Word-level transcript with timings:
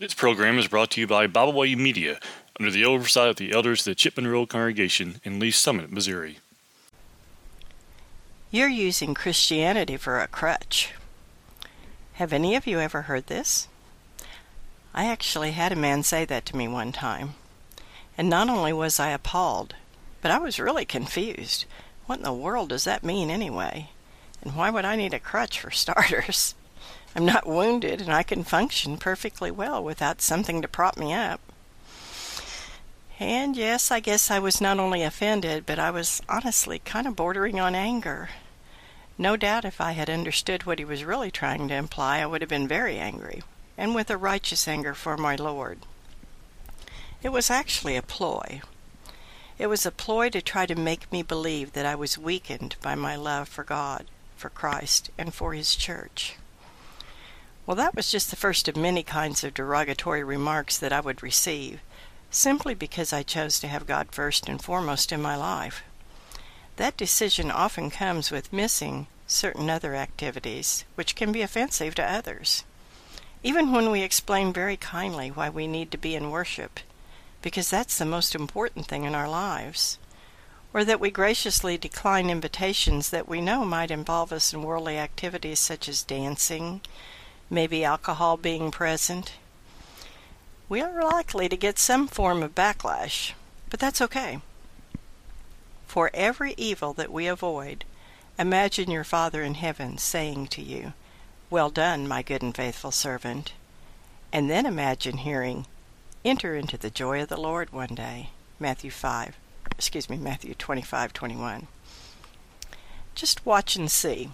This 0.00 0.12
program 0.12 0.58
is 0.58 0.66
brought 0.66 0.90
to 0.90 1.00
you 1.00 1.06
by 1.06 1.28
Bible 1.28 1.52
Way 1.52 1.76
Media 1.76 2.18
under 2.58 2.72
the 2.72 2.84
oversight 2.84 3.28
of 3.28 3.36
the 3.36 3.52
elders 3.52 3.82
of 3.82 3.84
the 3.84 3.94
Chipman 3.94 4.26
Road 4.26 4.48
Congregation 4.48 5.20
in 5.22 5.38
Lee's 5.38 5.54
Summit, 5.54 5.92
Missouri. 5.92 6.40
You're 8.50 8.66
using 8.66 9.14
Christianity 9.14 9.96
for 9.96 10.18
a 10.18 10.26
crutch. 10.26 10.94
Have 12.14 12.32
any 12.32 12.56
of 12.56 12.66
you 12.66 12.80
ever 12.80 13.02
heard 13.02 13.28
this? 13.28 13.68
I 14.92 15.04
actually 15.04 15.52
had 15.52 15.70
a 15.70 15.76
man 15.76 16.02
say 16.02 16.24
that 16.24 16.44
to 16.46 16.56
me 16.56 16.66
one 16.66 16.90
time. 16.90 17.34
And 18.18 18.28
not 18.28 18.48
only 18.48 18.72
was 18.72 18.98
I 18.98 19.10
appalled, 19.10 19.76
but 20.20 20.32
I 20.32 20.38
was 20.38 20.58
really 20.58 20.84
confused. 20.84 21.66
What 22.06 22.18
in 22.18 22.24
the 22.24 22.32
world 22.32 22.70
does 22.70 22.82
that 22.82 23.04
mean 23.04 23.30
anyway? 23.30 23.90
And 24.42 24.56
why 24.56 24.70
would 24.70 24.84
I 24.84 24.96
need 24.96 25.14
a 25.14 25.20
crutch 25.20 25.60
for 25.60 25.70
starters? 25.70 26.56
I'm 27.16 27.24
not 27.24 27.46
wounded 27.46 28.00
and 28.00 28.12
I 28.12 28.22
can 28.22 28.44
function 28.44 28.96
perfectly 28.96 29.50
well 29.50 29.82
without 29.82 30.20
something 30.20 30.60
to 30.62 30.68
prop 30.68 30.96
me 30.96 31.12
up. 31.12 31.40
And 33.20 33.56
yes, 33.56 33.92
I 33.92 34.00
guess 34.00 34.30
I 34.30 34.40
was 34.40 34.60
not 34.60 34.80
only 34.80 35.02
offended, 35.02 35.66
but 35.66 35.78
I 35.78 35.90
was 35.92 36.20
honestly 36.28 36.80
kind 36.80 37.06
of 37.06 37.14
bordering 37.14 37.60
on 37.60 37.74
anger. 37.74 38.30
No 39.16 39.36
doubt 39.36 39.64
if 39.64 39.80
I 39.80 39.92
had 39.92 40.10
understood 40.10 40.64
what 40.64 40.80
he 40.80 40.84
was 40.84 41.04
really 41.04 41.30
trying 41.30 41.68
to 41.68 41.74
imply, 41.74 42.18
I 42.18 42.26
would 42.26 42.40
have 42.42 42.50
been 42.50 42.66
very 42.66 42.98
angry, 42.98 43.42
and 43.78 43.94
with 43.94 44.10
a 44.10 44.16
righteous 44.16 44.66
anger 44.66 44.94
for 44.94 45.16
my 45.16 45.36
Lord. 45.36 45.78
It 47.22 47.28
was 47.28 47.50
actually 47.50 47.94
a 47.94 48.02
ploy. 48.02 48.60
It 49.56 49.68
was 49.68 49.86
a 49.86 49.92
ploy 49.92 50.30
to 50.30 50.42
try 50.42 50.66
to 50.66 50.74
make 50.74 51.12
me 51.12 51.22
believe 51.22 51.72
that 51.74 51.86
I 51.86 51.94
was 51.94 52.18
weakened 52.18 52.74
by 52.82 52.96
my 52.96 53.14
love 53.14 53.48
for 53.48 53.62
God, 53.62 54.06
for 54.36 54.50
Christ, 54.50 55.10
and 55.16 55.32
for 55.32 55.54
His 55.54 55.76
church. 55.76 56.34
Well, 57.66 57.76
that 57.76 57.94
was 57.94 58.10
just 58.10 58.28
the 58.28 58.36
first 58.36 58.68
of 58.68 58.76
many 58.76 59.02
kinds 59.02 59.42
of 59.42 59.54
derogatory 59.54 60.22
remarks 60.22 60.76
that 60.76 60.92
I 60.92 61.00
would 61.00 61.22
receive, 61.22 61.80
simply 62.30 62.74
because 62.74 63.12
I 63.12 63.22
chose 63.22 63.58
to 63.60 63.68
have 63.68 63.86
God 63.86 64.08
first 64.10 64.48
and 64.48 64.60
foremost 64.60 65.12
in 65.12 65.22
my 65.22 65.34
life. 65.34 65.82
That 66.76 66.96
decision 66.96 67.50
often 67.50 67.90
comes 67.90 68.30
with 68.30 68.52
missing 68.52 69.06
certain 69.26 69.70
other 69.70 69.94
activities, 69.94 70.84
which 70.94 71.14
can 71.14 71.32
be 71.32 71.40
offensive 71.40 71.94
to 71.94 72.04
others. 72.04 72.64
Even 73.42 73.72
when 73.72 73.90
we 73.90 74.02
explain 74.02 74.52
very 74.52 74.76
kindly 74.76 75.30
why 75.30 75.48
we 75.48 75.66
need 75.66 75.90
to 75.92 75.98
be 75.98 76.14
in 76.14 76.30
worship, 76.30 76.80
because 77.40 77.70
that's 77.70 77.96
the 77.96 78.04
most 78.04 78.34
important 78.34 78.86
thing 78.86 79.04
in 79.04 79.14
our 79.14 79.28
lives, 79.28 79.98
or 80.74 80.84
that 80.84 81.00
we 81.00 81.10
graciously 81.10 81.78
decline 81.78 82.28
invitations 82.28 83.08
that 83.10 83.28
we 83.28 83.40
know 83.40 83.64
might 83.64 83.90
involve 83.90 84.32
us 84.32 84.52
in 84.52 84.62
worldly 84.62 84.98
activities 84.98 85.60
such 85.60 85.88
as 85.88 86.02
dancing, 86.02 86.80
maybe 87.54 87.84
alcohol 87.84 88.36
being 88.36 88.70
present, 88.70 89.32
we 90.68 90.80
are 90.80 91.02
likely 91.02 91.48
to 91.48 91.56
get 91.56 91.78
some 91.78 92.08
form 92.08 92.42
of 92.42 92.54
backlash, 92.54 93.32
but 93.70 93.78
that's 93.78 94.00
okay. 94.00 94.40
For 95.86 96.10
every 96.12 96.54
evil 96.56 96.92
that 96.94 97.12
we 97.12 97.28
avoid, 97.28 97.84
imagine 98.38 98.90
your 98.90 99.04
Father 99.04 99.42
in 99.42 99.54
heaven 99.54 99.98
saying 99.98 100.48
to 100.48 100.62
you, 100.62 100.92
Well 101.50 101.70
done, 101.70 102.08
my 102.08 102.22
good 102.22 102.42
and 102.42 102.54
faithful 102.54 102.90
servant. 102.90 103.52
And 104.32 104.50
then 104.50 104.66
imagine 104.66 105.18
hearing, 105.18 105.66
Enter 106.24 106.56
into 106.56 106.76
the 106.76 106.90
joy 106.90 107.22
of 107.22 107.28
the 107.28 107.40
Lord 107.40 107.72
one 107.72 107.94
day. 107.94 108.30
Matthew 108.58 108.90
5, 108.90 109.36
excuse 109.70 110.10
me, 110.10 110.16
Matthew 110.16 110.54
25, 110.54 111.12
21. 111.12 111.68
Just 113.14 113.46
watch 113.46 113.76
and 113.76 113.90
see. 113.90 114.30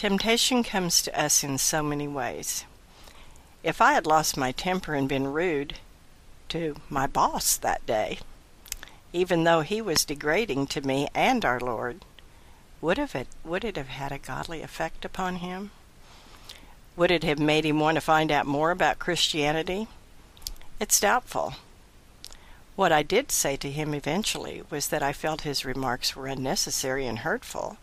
Temptation 0.00 0.62
comes 0.62 1.02
to 1.02 1.20
us 1.20 1.44
in 1.44 1.58
so 1.58 1.82
many 1.82 2.08
ways. 2.08 2.64
If 3.62 3.82
I 3.82 3.92
had 3.92 4.06
lost 4.06 4.34
my 4.34 4.50
temper 4.50 4.94
and 4.94 5.06
been 5.06 5.30
rude 5.30 5.74
to 6.48 6.76
my 6.88 7.06
boss 7.06 7.58
that 7.58 7.84
day, 7.84 8.20
even 9.12 9.44
though 9.44 9.60
he 9.60 9.82
was 9.82 10.06
degrading 10.06 10.68
to 10.68 10.80
me 10.80 11.08
and 11.14 11.44
our 11.44 11.60
Lord, 11.60 12.06
would 12.80 12.96
have 12.96 13.14
it 13.14 13.28
would 13.44 13.62
it 13.62 13.76
have 13.76 13.88
had 13.88 14.10
a 14.10 14.16
godly 14.16 14.62
effect 14.62 15.04
upon 15.04 15.36
him? 15.36 15.70
Would 16.96 17.10
it 17.10 17.22
have 17.24 17.38
made 17.38 17.66
him 17.66 17.78
want 17.78 17.96
to 17.96 18.00
find 18.00 18.32
out 18.32 18.46
more 18.46 18.70
about 18.70 18.98
Christianity? 18.98 19.86
It's 20.80 20.98
doubtful. 20.98 21.56
What 22.74 22.90
I 22.90 23.02
did 23.02 23.30
say 23.30 23.54
to 23.58 23.70
him 23.70 23.92
eventually 23.92 24.62
was 24.70 24.88
that 24.88 25.02
I 25.02 25.12
felt 25.12 25.42
his 25.42 25.66
remarks 25.66 26.16
were 26.16 26.26
unnecessary 26.26 27.06
and 27.06 27.18
hurtful, 27.18 27.76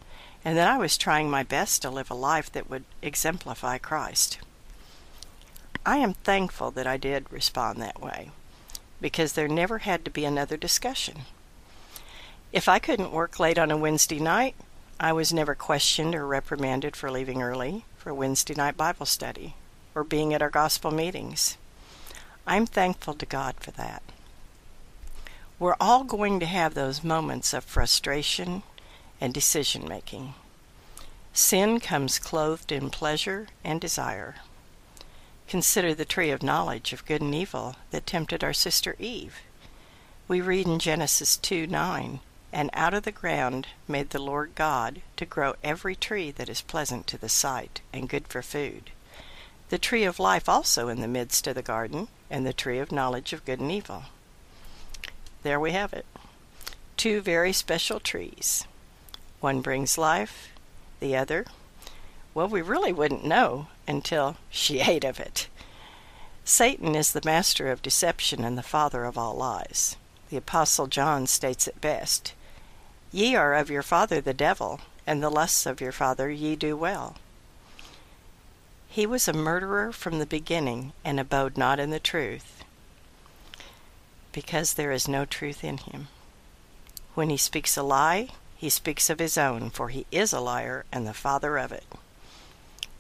and 0.44 0.58
that 0.58 0.68
I 0.68 0.78
was 0.78 0.98
trying 0.98 1.30
my 1.30 1.44
best 1.44 1.82
to 1.82 1.90
live 1.90 2.10
a 2.10 2.16
life 2.16 2.52
that 2.52 2.70
would 2.70 2.86
exemplify 3.02 3.78
Christ. 3.78 4.40
I 5.86 5.98
am 5.98 6.14
thankful 6.14 6.72
that 6.72 6.88
I 6.88 6.98
did 6.98 7.32
respond 7.32 7.82
that 7.82 8.02
way 8.02 8.32
because 9.00 9.34
there 9.34 9.48
never 9.48 9.80
had 9.80 10.04
to 10.06 10.12
be 10.12 10.26
another 10.26 10.58
discussion. 10.58 11.22
If 12.52 12.68
I 12.68 12.80
couldn't 12.80 13.12
work 13.12 13.40
late 13.40 13.58
on 13.58 13.72
a 13.72 13.78
Wednesday 13.78 14.20
night, 14.20 14.56
I 15.00 15.14
was 15.14 15.34
never 15.34 15.54
questioned 15.54 16.16
or 16.16 16.26
reprimanded 16.26 16.96
for 16.96 17.12
leaving 17.12 17.42
early 17.42 17.86
for 17.98 18.14
Wednesday 18.14 18.56
night 18.56 18.78
Bible 18.78 19.06
study 19.06 19.56
or 19.94 20.04
being 20.04 20.34
at 20.34 20.42
our 20.42 20.50
gospel 20.50 20.92
meetings. 20.92 21.58
I'm 22.46 22.66
thankful 22.66 23.14
to 23.16 23.26
God 23.26 23.56
for 23.60 23.72
that. 23.72 24.02
We're 25.60 25.76
all 25.80 26.04
going 26.04 26.40
to 26.40 26.46
have 26.46 26.74
those 26.74 27.04
moments 27.04 27.54
of 27.54 27.64
frustration 27.64 28.64
and 29.20 29.34
decision 29.34 29.88
making. 29.88 30.34
Sin 31.34 31.80
comes 31.80 32.20
clothed 32.20 32.72
in 32.72 32.90
pleasure 32.90 33.48
and 33.64 33.80
desire. 33.80 34.36
Consider 35.48 35.94
the 35.94 36.06
tree 36.06 36.32
of 36.32 36.44
knowledge 36.44 36.92
of 36.94 37.06
good 37.06 37.22
and 37.22 37.34
evil 37.34 37.76
that 37.92 38.06
tempted 38.06 38.44
our 38.44 38.54
sister 38.54 38.96
Eve. 39.00 39.42
We 40.28 40.42
read 40.42 40.68
in 40.68 40.80
Genesis 40.80 41.38
2 41.38 41.68
9, 41.68 42.20
And 42.52 42.70
out 42.74 42.94
of 42.94 43.04
the 43.04 43.12
ground 43.12 43.68
made 43.88 44.10
the 44.10 44.22
Lord 44.22 44.56
God 44.56 45.02
to 45.16 45.26
grow 45.26 45.56
every 45.64 45.96
tree 45.96 46.32
that 46.32 46.50
is 46.50 46.62
pleasant 46.62 47.08
to 47.08 47.18
the 47.18 47.30
sight 47.30 47.82
and 47.94 48.10
good 48.10 48.28
for 48.28 48.42
food. 48.42 48.90
The 49.70 49.78
tree 49.78 50.04
of 50.04 50.20
life 50.20 50.50
also 50.50 50.90
in 50.90 51.02
the 51.02 51.08
midst 51.08 51.48
of 51.48 51.56
the 51.56 51.62
garden, 51.62 52.08
and 52.30 52.46
the 52.46 52.54
tree 52.54 52.80
of 52.80 52.92
knowledge 52.92 53.32
of 53.32 53.46
good 53.46 53.60
and 53.60 53.72
evil. 53.72 54.04
There 55.44 55.60
we 55.60 55.72
have 55.72 55.94
it. 55.94 56.06
Two 56.98 57.22
very 57.22 57.54
special 57.54 58.00
trees. 58.00 58.66
One 59.40 59.62
brings 59.62 59.98
life, 59.98 60.50
the 61.00 61.16
other, 61.16 61.46
well, 62.38 62.48
we 62.48 62.62
really 62.62 62.94
wouldn't 62.94 63.26
know 63.26 63.66
until 63.88 64.38
she 64.52 64.80
ate 64.88 65.04
of 65.04 65.20
it. 65.20 65.48
Satan 66.46 66.94
is 66.94 67.12
the 67.12 67.22
master 67.26 67.72
of 67.72 67.82
deception 67.82 68.44
and 68.44 68.56
the 68.56 68.62
father 68.62 69.06
of 69.06 69.18
all 69.18 69.34
lies. 69.34 69.96
The 70.30 70.38
Apostle 70.38 70.86
John 70.86 71.26
states 71.26 71.68
it 71.68 71.82
best 71.82 72.34
Ye 73.12 73.36
are 73.36 73.56
of 73.56 73.72
your 73.72 73.82
father 73.82 74.22
the 74.22 74.36
devil, 74.36 74.82
and 75.08 75.24
the 75.24 75.32
lusts 75.32 75.66
of 75.66 75.82
your 75.82 75.92
father 75.92 76.30
ye 76.30 76.56
do 76.56 76.78
well. 76.78 77.16
He 78.88 79.08
was 79.08 79.28
a 79.28 79.34
murderer 79.34 79.92
from 79.92 80.20
the 80.20 80.28
beginning, 80.28 80.94
and 81.04 81.20
abode 81.20 81.58
not 81.58 81.80
in 81.80 81.90
the 81.90 82.00
truth, 82.00 82.64
because 84.32 84.76
there 84.76 84.92
is 84.92 85.08
no 85.08 85.26
truth 85.26 85.64
in 85.64 85.80
him. 85.80 86.10
When 87.16 87.32
he 87.32 87.38
speaks 87.38 87.76
a 87.78 87.84
lie, 87.84 88.30
he 88.58 88.70
speaks 88.70 89.10
of 89.10 89.20
his 89.20 89.38
own, 89.38 89.70
for 89.70 89.90
he 89.90 90.08
is 90.12 90.34
a 90.34 90.40
liar 90.40 90.86
and 90.92 91.06
the 91.06 91.14
father 91.14 91.58
of 91.58 91.72
it. 91.72 91.86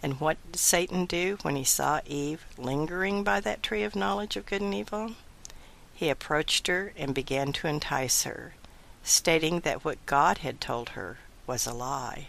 And 0.03 0.19
what 0.19 0.38
did 0.51 0.59
Satan 0.59 1.06
do 1.06 1.40
when 1.41 1.56
he 1.56 1.63
saw 1.63 2.01
Eve 2.06 2.45
lingering 2.57 3.23
by 3.23 3.40
that 3.41 3.63
tree 3.63 3.81
of 3.84 3.95
knowledge 3.95 4.35
of 4.35 4.45
good 4.45 4.62
and 4.62 4.73
evil? 4.73 5.13
He 5.95 6.09
approached 6.09 6.68
her 6.68 6.94
and 6.95 7.16
began 7.16 7.53
to 7.53 7.68
entice 7.68 8.23
her, 8.23 8.53
stating 9.03 9.62
that 9.62 9.84
what 9.84 10.06
God 10.06 10.40
had 10.40 10.62
told 10.62 10.90
her 10.90 11.18
was 11.47 11.66
a 11.66 11.74
lie. 11.74 12.28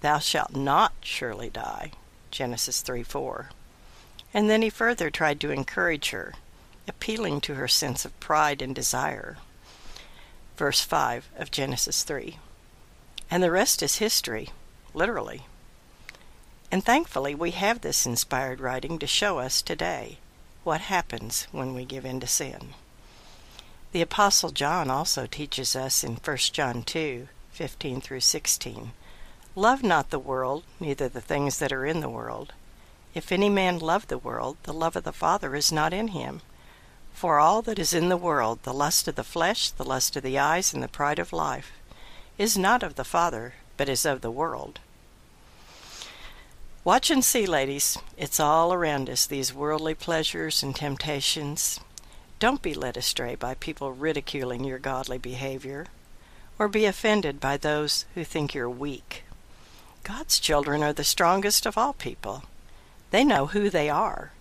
Thou 0.00 0.18
shalt 0.18 0.56
not 0.56 0.92
surely 1.02 1.50
die. 1.50 1.92
Genesis 2.30 2.80
3 2.80 3.02
4. 3.02 3.50
And 4.32 4.48
then 4.48 4.62
he 4.62 4.70
further 4.70 5.10
tried 5.10 5.38
to 5.40 5.50
encourage 5.50 6.10
her, 6.10 6.32
appealing 6.88 7.42
to 7.42 7.54
her 7.54 7.68
sense 7.68 8.06
of 8.06 8.18
pride 8.20 8.62
and 8.62 8.74
desire. 8.74 9.36
Verse 10.56 10.80
5 10.80 11.28
of 11.36 11.50
Genesis 11.50 12.02
3. 12.04 12.38
And 13.34 13.42
the 13.42 13.50
rest 13.50 13.82
is 13.82 13.96
history, 13.96 14.50
literally. 14.94 15.46
And 16.70 16.84
thankfully, 16.84 17.34
we 17.34 17.50
have 17.50 17.80
this 17.80 18.06
inspired 18.06 18.60
writing 18.60 18.96
to 19.00 19.08
show 19.08 19.40
us 19.40 19.60
today 19.60 20.18
what 20.62 20.82
happens 20.82 21.48
when 21.50 21.74
we 21.74 21.84
give 21.84 22.04
in 22.04 22.20
to 22.20 22.28
sin. 22.28 22.74
The 23.90 24.02
Apostle 24.02 24.50
John 24.50 24.88
also 24.88 25.26
teaches 25.26 25.74
us 25.74 26.04
in 26.04 26.14
1 26.14 26.36
John 26.52 26.84
2 26.84 27.26
15 27.50 28.00
through 28.00 28.20
16 28.20 28.92
Love 29.56 29.82
not 29.82 30.10
the 30.10 30.20
world, 30.20 30.62
neither 30.78 31.08
the 31.08 31.20
things 31.20 31.58
that 31.58 31.72
are 31.72 31.84
in 31.84 31.98
the 31.98 32.08
world. 32.08 32.52
If 33.14 33.32
any 33.32 33.48
man 33.48 33.80
love 33.80 34.06
the 34.06 34.16
world, 34.16 34.58
the 34.62 34.72
love 34.72 34.94
of 34.94 35.02
the 35.02 35.12
Father 35.12 35.56
is 35.56 35.72
not 35.72 35.92
in 35.92 36.08
him. 36.08 36.40
For 37.12 37.40
all 37.40 37.62
that 37.62 37.80
is 37.80 37.92
in 37.92 38.10
the 38.10 38.16
world, 38.16 38.60
the 38.62 38.72
lust 38.72 39.08
of 39.08 39.16
the 39.16 39.24
flesh, 39.24 39.70
the 39.70 39.84
lust 39.84 40.14
of 40.14 40.22
the 40.22 40.38
eyes, 40.38 40.72
and 40.72 40.80
the 40.80 40.86
pride 40.86 41.18
of 41.18 41.32
life, 41.32 41.72
is 42.36 42.58
not 42.58 42.82
of 42.82 42.96
the 42.96 43.04
Father, 43.04 43.54
but 43.76 43.88
is 43.88 44.04
of 44.04 44.20
the 44.20 44.30
world. 44.30 44.80
Watch 46.82 47.10
and 47.10 47.24
see, 47.24 47.46
ladies. 47.46 47.96
It's 48.18 48.38
all 48.38 48.72
around 48.72 49.08
us, 49.08 49.24
these 49.24 49.54
worldly 49.54 49.94
pleasures 49.94 50.62
and 50.62 50.76
temptations. 50.76 51.80
Don't 52.38 52.60
be 52.60 52.74
led 52.74 52.96
astray 52.96 53.36
by 53.36 53.54
people 53.54 53.92
ridiculing 53.92 54.64
your 54.64 54.78
godly 54.78 55.16
behavior, 55.16 55.86
or 56.58 56.68
be 56.68 56.84
offended 56.84 57.40
by 57.40 57.56
those 57.56 58.04
who 58.14 58.24
think 58.24 58.52
you're 58.52 58.68
weak. 58.68 59.24
God's 60.02 60.38
children 60.38 60.82
are 60.82 60.92
the 60.92 61.04
strongest 61.04 61.64
of 61.64 61.78
all 61.78 61.94
people. 61.94 62.42
They 63.10 63.24
know 63.24 63.46
who 63.46 63.70
they 63.70 63.88
are, 63.88 64.32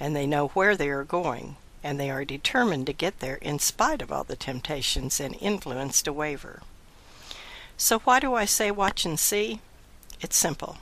and 0.00 0.16
they 0.16 0.26
know 0.26 0.48
where 0.48 0.74
they 0.74 0.88
are 0.88 1.04
going, 1.04 1.56
and 1.84 2.00
they 2.00 2.10
are 2.10 2.24
determined 2.24 2.86
to 2.86 2.92
get 2.92 3.20
there 3.20 3.36
in 3.36 3.60
spite 3.60 4.02
of 4.02 4.10
all 4.10 4.24
the 4.24 4.34
temptations 4.34 5.20
and 5.20 5.36
influence 5.40 6.02
to 6.02 6.12
waver. 6.12 6.62
So, 7.76 7.98
why 8.00 8.20
do 8.20 8.34
I 8.34 8.46
say 8.46 8.70
watch 8.70 9.04
and 9.04 9.18
see? 9.18 9.60
It's 10.20 10.36
simple. 10.36 10.78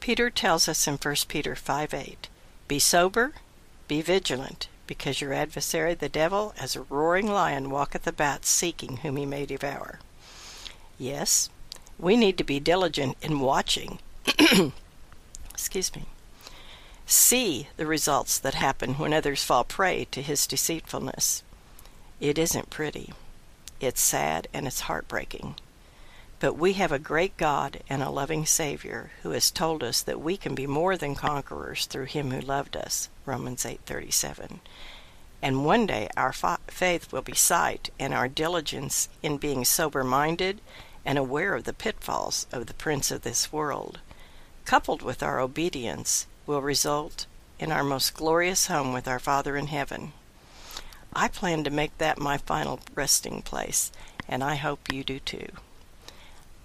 Peter 0.00 0.28
tells 0.28 0.68
us 0.68 0.86
in 0.86 0.96
1 0.96 1.14
Peter 1.28 1.54
5 1.54 1.94
8, 1.94 2.28
Be 2.68 2.78
sober, 2.78 3.32
be 3.86 4.02
vigilant, 4.02 4.68
because 4.86 5.20
your 5.20 5.32
adversary 5.32 5.94
the 5.94 6.08
devil, 6.08 6.52
as 6.58 6.74
a 6.74 6.82
roaring 6.82 7.26
lion, 7.26 7.70
walketh 7.70 8.06
about 8.06 8.44
seeking 8.44 8.98
whom 8.98 9.16
he 9.16 9.24
may 9.24 9.46
devour. 9.46 10.00
Yes, 10.98 11.48
we 11.98 12.16
need 12.16 12.36
to 12.38 12.44
be 12.44 12.60
diligent 12.60 13.16
in 13.22 13.40
watching. 13.40 13.98
Excuse 15.50 15.94
me. 15.94 16.04
See 17.06 17.68
the 17.76 17.86
results 17.86 18.38
that 18.38 18.54
happen 18.54 18.94
when 18.94 19.12
others 19.12 19.44
fall 19.44 19.64
prey 19.64 20.06
to 20.10 20.22
his 20.22 20.46
deceitfulness. 20.46 21.42
It 22.20 22.38
isn't 22.38 22.70
pretty. 22.70 23.12
It's 23.80 24.00
sad 24.00 24.48
and 24.52 24.66
it's 24.66 24.80
heartbreaking. 24.80 25.54
But 26.40 26.54
we 26.54 26.74
have 26.74 26.92
a 26.92 26.98
great 26.98 27.36
God 27.36 27.82
and 27.88 28.02
a 28.02 28.10
loving 28.10 28.44
Savior 28.44 29.12
who 29.22 29.30
has 29.30 29.50
told 29.50 29.82
us 29.82 30.02
that 30.02 30.20
we 30.20 30.36
can 30.36 30.54
be 30.54 30.66
more 30.66 30.96
than 30.96 31.14
conquerors 31.14 31.86
through 31.86 32.06
him 32.06 32.32
who 32.32 32.40
loved 32.40 32.76
us. 32.76 33.08
Romans 33.24 33.64
8:37. 33.64 34.60
And 35.40 35.64
one 35.64 35.86
day 35.86 36.08
our 36.16 36.32
fa- 36.32 36.58
faith 36.66 37.12
will 37.12 37.22
be 37.22 37.34
sight 37.34 37.90
and 37.98 38.12
our 38.12 38.28
diligence 38.28 39.08
in 39.22 39.38
being 39.38 39.64
sober-minded 39.64 40.60
and 41.04 41.18
aware 41.18 41.54
of 41.54 41.64
the 41.64 41.72
pitfalls 41.72 42.46
of 42.50 42.66
the 42.66 42.74
prince 42.74 43.10
of 43.10 43.22
this 43.22 43.52
world, 43.52 44.00
coupled 44.64 45.02
with 45.02 45.22
our 45.22 45.38
obedience, 45.38 46.26
will 46.46 46.62
result 46.62 47.26
in 47.58 47.70
our 47.70 47.84
most 47.84 48.14
glorious 48.14 48.66
home 48.66 48.92
with 48.92 49.06
our 49.06 49.18
Father 49.18 49.56
in 49.56 49.68
heaven. 49.68 50.12
I 51.12 51.28
plan 51.28 51.62
to 51.64 51.70
make 51.70 51.96
that 51.98 52.18
my 52.18 52.38
final 52.38 52.80
resting 52.94 53.42
place, 53.42 53.92
and 54.26 54.42
I 54.42 54.56
hope 54.56 54.92
you 54.92 55.04
do 55.04 55.20
too. 55.20 55.48